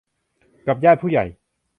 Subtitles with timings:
[0.67, 1.25] กับญาติผู้ใหญ่